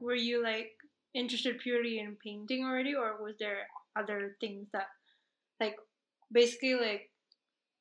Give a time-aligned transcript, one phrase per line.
[0.00, 0.72] were you like
[1.14, 3.66] interested purely in painting already, or was there
[3.96, 4.88] other things that,
[5.60, 5.76] like,
[6.32, 7.10] basically like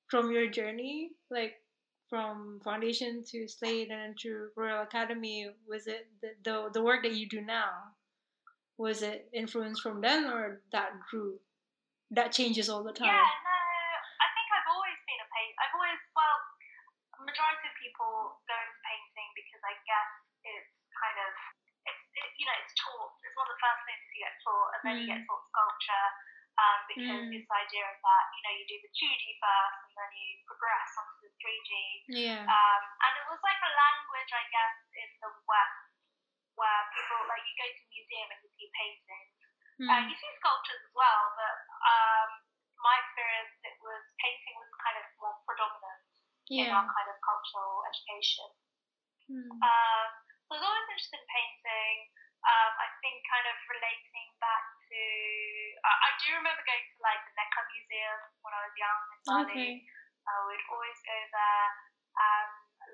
[0.09, 1.53] from your journey, like
[2.09, 7.15] from foundation to Slade and to Royal Academy, was it the, the the work that
[7.15, 7.97] you do now?
[8.77, 11.39] Was it influenced from then, or that grew?
[12.11, 13.09] That changes all the time.
[13.09, 13.57] Yeah, no,
[14.21, 15.57] I think I've always been a painter.
[15.57, 16.37] I've always, well,
[17.25, 20.09] majority of people go into painting because I guess
[21.03, 21.31] kind of,
[21.83, 23.11] it's, it, you know, it's taught.
[23.27, 24.99] It's one of the first things you get taught, and then mm.
[25.03, 26.07] you get taught sculpture.
[26.53, 27.33] Um, because mm.
[27.33, 30.85] this idea of that, you know, you do the 2D first and then you progress
[31.01, 31.71] onto the 3D.
[32.13, 32.45] Yeah.
[32.45, 35.81] Um, and it was like a language, I guess, in the West
[36.53, 39.33] where people, like, you go to a museum and you see paintings.
[39.81, 39.89] Mm.
[39.89, 41.57] Uh, you see sculptures as well, but
[41.89, 42.29] um,
[42.77, 46.05] my experience, it was painting was kind of more predominant
[46.53, 46.69] yeah.
[46.69, 48.49] in our kind of cultural education.
[49.31, 49.49] Mm.
[49.57, 50.07] Um,
[50.45, 51.97] so I was always interested in painting.
[52.43, 55.01] Um, I think kind of relating back to,
[55.79, 58.67] uh, I do remember going to like the Neka Museum when I
[59.23, 59.55] was young in Bali.
[59.55, 59.73] Okay.
[60.23, 61.67] Uh, we'd always go there.
[62.13, 62.49] Um,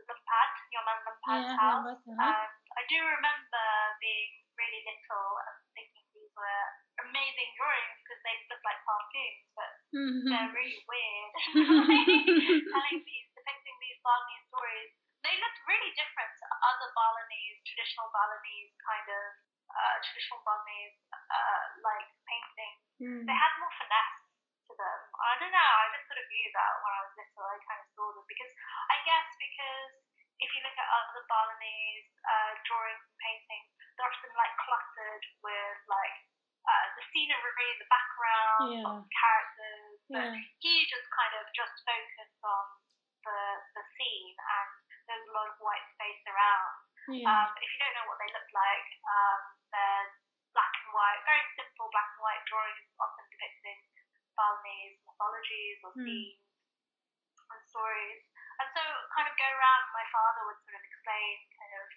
[0.10, 1.86] Lempad, Nyoman Lempad's yeah, house.
[1.86, 2.14] Uh-huh.
[2.14, 3.66] And I do remember
[4.02, 6.66] being really little and thinking these were
[7.06, 10.30] amazing drawings because they look like cartoons, but mm-hmm.
[10.30, 11.32] they're really weird.
[12.76, 14.92] telling these, depicting these Balinese stories.
[15.20, 19.24] They looked really different to other Balinese, traditional Balinese kind of,
[19.68, 22.82] uh, traditional Balinese, uh, like paintings.
[23.04, 23.24] Mm.
[23.28, 24.20] They had more finesse
[24.72, 25.00] to them.
[25.20, 27.82] I don't know, I just sort of knew that when I was little, I kind
[27.82, 28.54] of saw them because,
[28.94, 29.94] I guess because
[30.40, 35.80] if you look at other Balinese uh, drawings and paintings, they're often like cluttered with
[35.92, 36.16] like
[36.64, 38.96] uh, the scenery, the background, yeah.
[39.12, 39.98] characters.
[40.08, 40.40] But yeah.
[40.64, 42.66] he just kind of just focused on
[43.28, 43.40] the
[43.76, 44.70] the scene, and
[45.12, 46.74] there's a lot of white space around.
[47.12, 47.28] Yeah.
[47.28, 49.42] Um, if you don't know what they look like, um,
[49.76, 50.08] they're
[50.56, 53.80] black and white, very simple black and white drawings, often depicting
[54.40, 56.08] Balinese mythologies or mm.
[56.08, 56.40] themes
[57.52, 58.24] and stories.
[58.64, 61.88] And so, kind of go around, my father would sort of explain kind of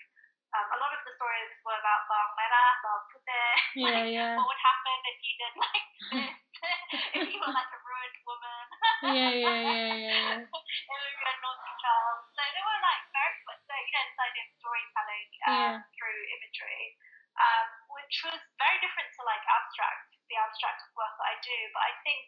[0.53, 3.55] um, a lot of the stories were about Bang Mera, Bang Putih.
[3.83, 4.35] Yeah, like, yeah.
[4.37, 6.35] What would happen if you did like this?
[7.19, 8.65] if you were like a ruined woman.
[9.17, 10.31] yeah, yeah, yeah, yeah.
[10.45, 12.19] if you were a naughty child.
[12.37, 15.75] So they were like very, so, you know, this idea of storytelling um, Yeah.
[15.97, 16.85] through imagery,
[17.41, 21.59] um, which was very different to like abstract, the abstract work that I do.
[21.73, 22.23] But I think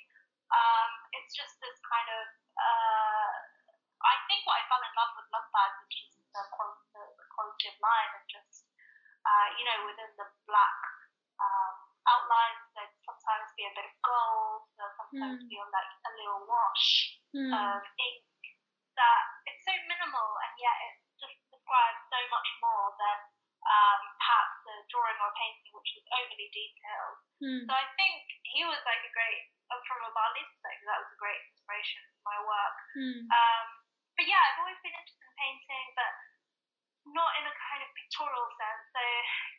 [0.49, 2.27] um, it's just this kind of,
[2.57, 3.33] uh,
[4.05, 7.27] I think what I fell in love with Lempad was just the quality, the, the
[7.33, 8.69] quality of line and just,
[9.25, 10.81] uh, you know, within the black
[11.41, 15.49] um, outlines, there'd sometimes be a bit of gold, there'll sometimes Mm.
[15.49, 16.87] be like a little wash
[17.35, 17.51] Mm.
[17.55, 18.27] of ink
[18.99, 23.19] that it's so minimal and yet it just describes so much more than
[23.65, 27.19] um, perhaps a drawing or a painting which was overly detailed.
[27.43, 27.63] Mm.
[27.65, 29.41] So I think he was like a great,
[29.73, 32.77] uh, from a Balinese perspective, that was a great inspiration for my work.
[32.95, 33.21] Mm.
[33.25, 33.67] Um,
[34.21, 36.13] but yeah, I've always been interested in painting, but
[37.17, 38.85] not in a kind of pictorial sense.
[38.93, 39.03] So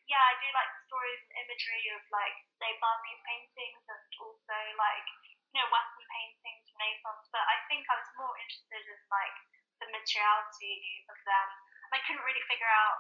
[0.06, 4.58] yeah, I do like the stories and imagery of like say Balinese paintings and also
[4.78, 5.08] like
[5.56, 7.32] you know Western paintings, Renaissance.
[7.32, 9.36] But I think I was more interested in like
[9.80, 10.76] the materiality
[11.08, 11.48] of them.
[11.88, 13.00] And I couldn't really figure out.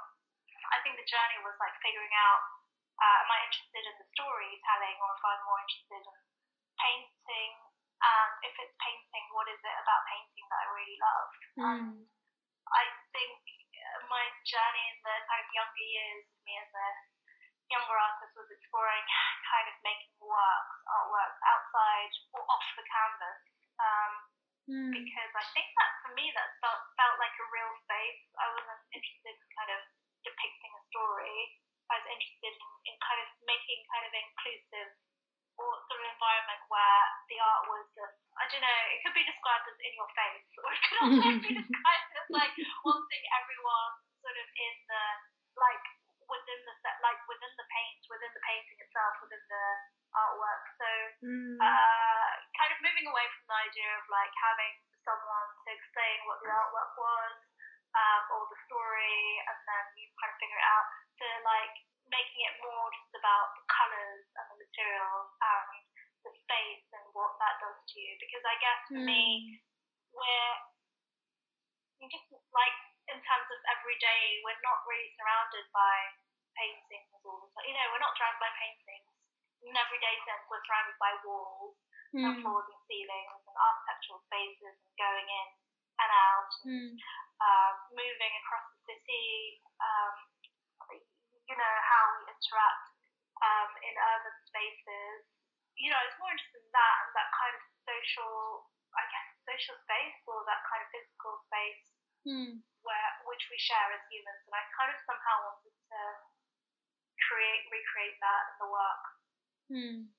[0.71, 2.43] I think the journey was like figuring out.
[2.95, 6.17] Uh, am I interested in the storytelling, or if I'm more interested in
[6.79, 7.53] painting?
[7.99, 11.29] And if it's painting, what is it about painting that I really love?
[11.59, 11.91] Mm.
[12.71, 13.35] I think
[14.07, 16.87] my journey in the kind of younger years me as a
[17.71, 19.03] younger artist was exploring
[19.51, 23.39] kind of making works, artworks outside or off the canvas.
[23.81, 24.13] Um,
[24.65, 24.89] Mm.
[24.89, 28.25] because I think that for me that felt, felt like a real space.
[28.33, 29.81] I wasn't interested in kind of
[30.25, 31.37] depicting a story.
[31.85, 32.57] I was interested in,
[32.89, 34.89] in kind of making kind of inclusive
[35.61, 39.21] or sort of environment where the art was just, I don't know, it could be
[39.29, 43.91] described as in your face, or it could also be described as like wanting everyone
[44.25, 45.03] sort of in the,
[45.61, 45.85] like,
[46.25, 49.67] within the set, like within the paint, within the painting itself, within the
[50.15, 50.63] artwork.
[50.79, 50.89] So,
[51.23, 51.55] Mm.
[51.63, 52.29] uh,
[52.59, 54.75] kind of moving away from the idea of like having
[55.07, 57.35] someone to explain what the artwork was
[57.95, 60.87] um, or the story, and then you kind of figure it out,
[61.23, 61.75] to like
[62.11, 65.69] making it more just about the colours and the materials and
[66.27, 68.11] the space and what that does to you.
[68.19, 69.07] Because I guess for Mm.
[69.07, 69.23] me,
[70.11, 70.55] we're
[72.03, 75.95] you just like in terms of every day, we're not really surrounded by
[76.57, 77.65] paintings all the time.
[77.69, 79.14] You know, we're not surrounded by paintings in
[79.69, 80.43] an everyday sense.
[80.49, 81.75] We're surrounded by walls
[82.15, 82.41] and Mm.
[82.45, 85.47] floors and ceilings and architectural spaces and going in
[85.99, 86.91] and out and Mm.
[87.43, 89.59] um, moving across the city.
[89.81, 90.15] Um,
[91.45, 92.85] you know, how we interact
[93.45, 95.29] um, in urban spaces.
[95.77, 98.65] You know, I was more interested in that and that kind of social,
[98.97, 101.85] I guess, social space or that kind of physical space
[102.25, 102.51] mm.
[102.81, 104.41] where which we share as humans.
[104.49, 106.01] And I kind of somehow wanted to
[107.29, 109.03] create, recreate that in the work.
[109.69, 110.13] Hmm.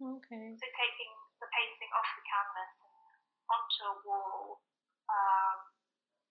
[0.00, 0.48] Okay.
[0.56, 3.20] So taking the painting off the canvas and
[3.52, 4.64] onto a wall,
[5.12, 5.58] um,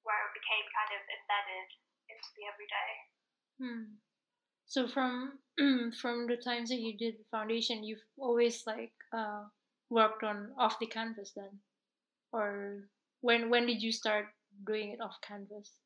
[0.01, 1.69] where it became kind of embedded
[2.09, 2.91] into the everyday.
[3.61, 3.85] Hmm.
[4.65, 5.41] So from
[6.01, 9.45] from the times that you did foundation, you've always like uh,
[9.89, 11.61] worked on off the canvas then,
[12.33, 12.89] or
[13.21, 14.33] when when did you start
[14.65, 15.77] doing it off canvas?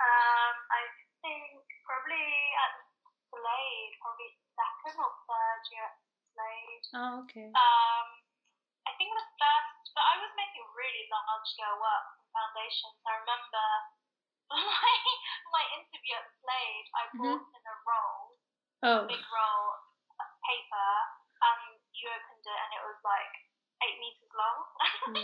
[0.00, 0.82] Um, I
[1.24, 2.28] think probably
[2.60, 2.72] at
[3.32, 4.30] Slade, probably
[4.96, 5.90] third year
[6.32, 6.84] Slade.
[6.96, 7.48] Oh, okay.
[7.50, 8.06] Um,
[8.88, 12.96] I think the first, but I was making really large scale work from foundations.
[13.04, 13.66] I remember
[14.54, 14.94] my
[15.52, 18.22] my interview at Slade, I brought in a roll,
[18.86, 19.66] Oh, a big roll
[20.22, 20.90] of paper,
[21.42, 23.34] and you opened it and it was like
[23.84, 24.58] eight meters long.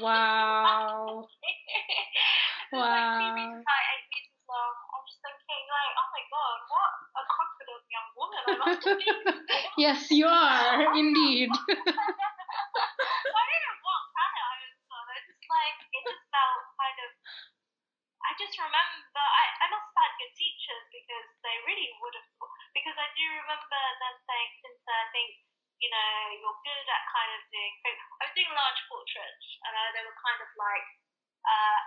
[0.02, 1.25] wow.
[2.75, 4.75] was like three meters high, eight meters long.
[4.93, 6.93] I'm just thinking like, oh my god, what
[7.74, 9.22] a young woman I must have been.
[9.82, 11.50] yes, you are indeed.
[11.58, 15.04] I don't know what planet I was on.
[15.10, 17.10] I just like it just felt kind of.
[18.24, 22.28] I just remember I, I must have had good teachers because they really would have.
[22.74, 25.30] Because I do remember them saying, "Since I think
[25.78, 26.10] you know
[26.42, 30.18] you're good at kind of doing." I was doing large portraits, and uh, they were
[30.18, 30.86] kind of like
[31.44, 31.80] uh,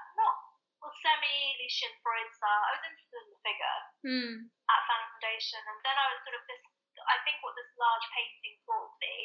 [1.07, 2.63] not well, semi Lucian Freud style.
[2.67, 4.33] I was interested in the figure Hmm.
[4.67, 6.63] at foundation, and then I was sort of this.
[7.07, 9.15] I think what this large painting taught me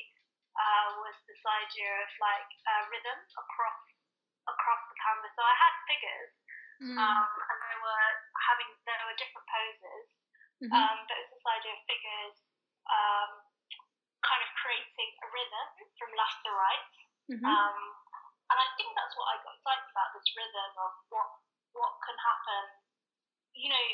[0.54, 3.80] uh, was this idea of like uh, rhythm across
[4.46, 5.32] across the canvas.
[5.34, 6.32] So I had figures,
[6.82, 6.98] Hmm.
[6.98, 8.08] um, and they were
[8.46, 10.06] having there were different poses,
[10.62, 10.74] Mhm.
[10.74, 12.36] um, but it was this idea of figures
[12.90, 13.30] um,
[14.22, 15.66] kind of creating a rhythm
[15.98, 16.90] from left to right.
[17.30, 17.46] Mhm.
[17.46, 17.78] Um,
[18.50, 21.28] and I think that's what I got excited about this rhythm of what
[21.76, 22.64] what can happen.
[23.52, 23.84] You know,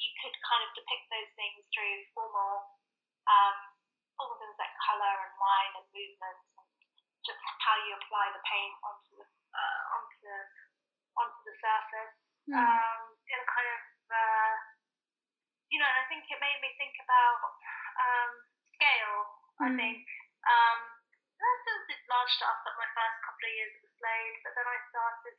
[0.00, 2.72] you could kind of depict those things through formal
[3.28, 3.56] um,
[4.16, 6.68] formal things like colour and line and movement and
[7.24, 10.38] just how you apply the paint onto the uh, onto the
[11.20, 12.14] onto the surface.
[12.44, 12.60] Hmm.
[12.60, 13.82] Um, in a kind of
[14.12, 14.54] uh,
[15.72, 17.40] you know, and I think it made me think about
[18.00, 18.30] um,
[18.76, 19.20] scale.
[19.64, 19.78] I Mm.
[19.80, 20.02] think
[20.44, 20.78] um,
[21.62, 24.66] still did large stuff at my first couple of years at the Slade, but then
[24.66, 25.36] I started.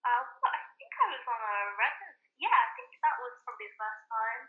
[0.00, 2.28] Uh, well, I think I was on a residency.
[2.40, 4.42] Yeah, I think that was probably the first time.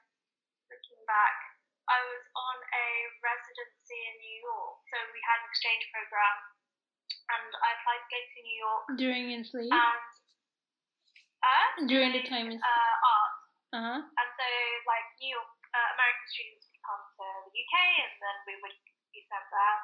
[0.72, 1.36] Looking back,
[1.92, 2.88] I was on a
[3.20, 6.38] residency in New York, so we had an exchange program,
[7.36, 9.68] and I applied to go to New York, During in Slade?
[9.74, 10.00] and
[11.44, 13.36] uh, During the time in- uh, art.
[13.72, 14.00] Uh huh.
[14.04, 14.48] And so,
[14.88, 18.78] like, New York, uh, American students would come to the UK and then we would
[19.16, 19.78] be sent there.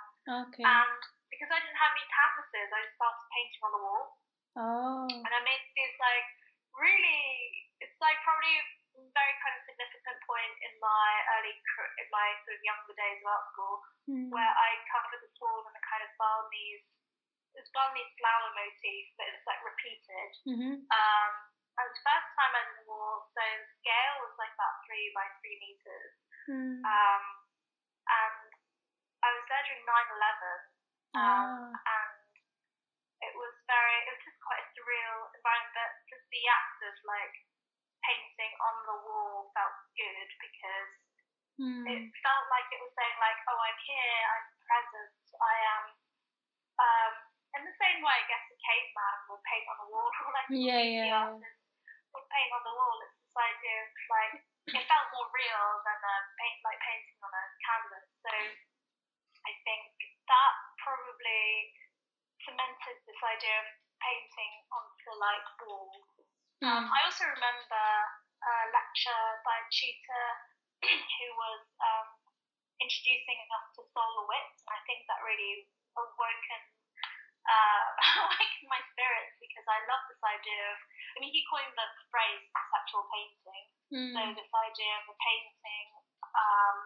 [0.47, 0.63] Okay.
[0.68, 1.00] And
[1.31, 4.03] because I didn't have any canvases, I just started painting on the wall.
[4.59, 5.07] Oh.
[5.07, 6.27] And I made these, like,
[6.77, 7.21] really,
[7.81, 8.65] it's like probably a
[9.13, 11.53] very kind of significant point in my early,
[12.01, 13.75] in my sort of younger days of art school,
[14.07, 14.29] Hmm.
[14.31, 16.88] where I covered the wall in a kind of Balinese,
[17.60, 20.31] it's Balinese flower motif, but it's like repeated.
[20.48, 20.74] Mhm.
[20.88, 21.34] Um,
[21.77, 25.12] and the first time I did the wall, so the scale was like about three
[25.13, 26.13] by three meters.
[26.48, 26.79] Hmm.
[26.86, 27.24] Um,
[28.07, 28.50] and
[29.22, 30.60] I was there during 9 11,
[31.17, 31.81] um, Ah.
[31.84, 32.17] and
[33.27, 35.74] it was very, it was just quite a surreal environment,
[36.31, 37.36] the act of like
[38.03, 40.91] painting on the wall felt good because
[41.57, 41.89] Hmm.
[41.89, 45.10] it felt like it was saying like, oh, I'm here, I'm present,
[45.41, 45.86] I am.
[46.77, 47.13] Um,
[47.57, 50.53] in the same way, I guess a caveman would paint on the wall, or like
[50.53, 51.34] Yeah, yeah.
[51.34, 51.57] artist
[52.13, 53.01] would paint on the wall.
[53.01, 54.34] It's this idea of like
[54.77, 58.05] it felt more real than a paint like painting on a canvas.
[58.22, 58.31] So
[59.50, 59.81] I think
[60.29, 61.74] that probably
[62.46, 63.67] cemented this idea of
[63.98, 65.48] painting onto like
[66.66, 66.90] Um.
[66.90, 67.86] I also remember
[68.42, 70.28] a lecture by a tutor
[71.18, 72.08] who was um,
[72.82, 76.62] introducing us to Sol LeWitt, and I think that really awoken
[77.48, 77.86] uh,
[78.26, 80.78] awakened my spirits because I love this idea of.
[81.18, 83.66] I mean, he coined the phrase conceptual painting.
[83.88, 84.36] So Hmm.
[84.36, 85.88] this idea of a painting
[86.36, 86.78] um,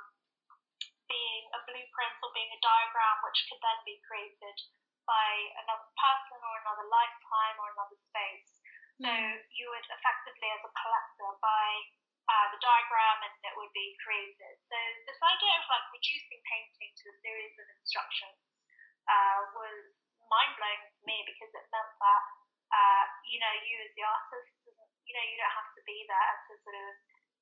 [1.09, 4.57] being a blueprint or being a diagram which could then be created
[5.09, 5.29] by
[5.65, 8.60] another person or another lifetime or another space.
[9.01, 9.11] So
[9.57, 11.69] you would effectively, as a collector, buy
[12.29, 14.55] uh, the diagram and it would be created.
[14.69, 14.77] So
[15.09, 18.39] this idea of like reducing painting to a series of instructions
[19.09, 19.77] uh, was
[20.29, 22.23] mind blowing to me because it meant that
[22.71, 24.53] uh, you know you as the artist,
[25.03, 26.91] you know you don't have to be there to sort of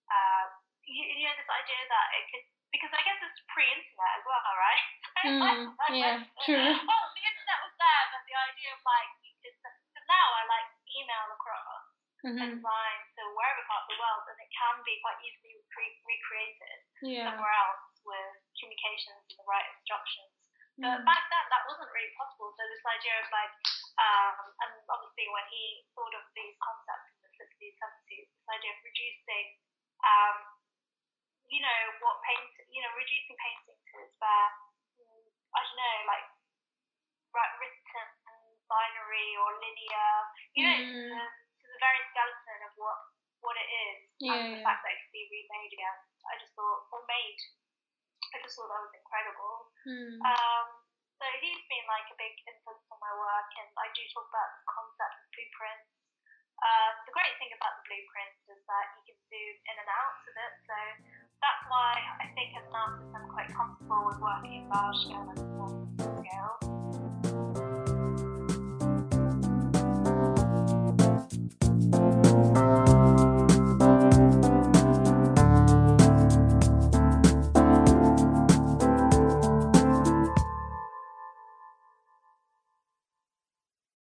[0.10, 0.46] uh,
[0.90, 4.42] you, you know this idea that it could, because I guess it's pre-internet as well,
[4.58, 4.84] right?
[5.28, 5.64] mm,
[5.94, 6.74] yeah, true.
[6.90, 9.12] Well, the internet was there, but the idea of like,
[9.44, 11.84] because now I like email across
[12.28, 12.36] mm-hmm.
[12.36, 16.02] and design to wherever part of the world, and it can be quite easily re-
[16.04, 17.32] recreated yeah.
[17.32, 20.32] somewhere else with communications and the right instructions.
[20.80, 21.12] But Mm.
[21.12, 22.56] back then, that wasn't really possible.
[22.56, 23.52] So this idea of like,
[24.00, 28.72] um, and obviously when he thought of these concepts in the 60s, 70s, this idea
[28.72, 29.48] of reducing,
[30.08, 30.38] um,
[31.52, 34.52] you know, what paint, you know, reducing painting to its bare,
[35.52, 36.28] I don't know, like
[37.36, 40.12] written and binary or linear,
[40.56, 41.10] you know, Mm.
[41.12, 41.22] the,
[41.60, 42.98] to the very skeleton of what
[43.44, 44.68] what it is, Yeah, and the yeah.
[44.68, 45.98] fact that it could be remade again.
[46.28, 47.40] I just thought, or made.
[48.36, 49.56] I just thought that was incredible.
[49.88, 50.20] Mm.
[50.22, 50.66] Um,
[51.20, 54.50] so he's been like a big influence on my work, and I do talk about
[54.60, 55.90] the concept of blueprints.
[56.60, 60.20] Uh, the great thing about the blueprints is that you can zoom in and out
[60.20, 60.78] of it, so
[61.40, 65.28] that's why I think as an artist I'm quite comfortable with working in large scale
[65.28, 65.72] and small
[66.20, 66.79] scale.